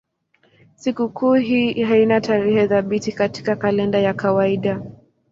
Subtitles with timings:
[0.75, 4.81] Sikukuu hii haina tarehe thabiti katika kalenda ya kawaida.